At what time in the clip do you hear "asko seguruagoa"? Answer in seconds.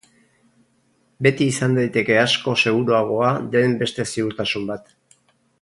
2.23-3.31